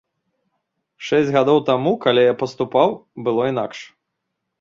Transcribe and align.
Шэсць 1.09 1.29
гадоў 1.35 1.59
таму, 1.67 1.91
калі 2.05 2.23
я 2.23 2.33
паступаў, 2.41 2.95
было 3.29 3.41
інакш. 3.51 3.79